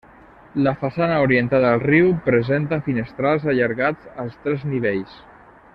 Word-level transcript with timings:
La 0.67 0.71
façana 0.83 1.19
orientada 1.25 1.69
al 1.73 1.83
riu 1.83 2.09
presenta 2.29 2.81
finestrals 2.89 3.47
allargats 3.55 4.09
als 4.25 4.41
tres 4.47 4.65
nivells. 4.75 5.21